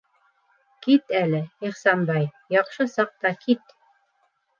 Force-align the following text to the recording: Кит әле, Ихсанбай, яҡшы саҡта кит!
Кит 0.85 1.11
әле, 1.19 1.41
Ихсанбай, 1.69 2.25
яҡшы 2.57 2.87
саҡта 2.95 3.33
кит! 3.45 3.77